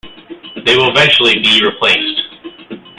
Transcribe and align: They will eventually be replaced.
They 0.65 0.75
will 0.75 0.89
eventually 0.89 1.35
be 1.43 1.61
replaced. 1.63 2.87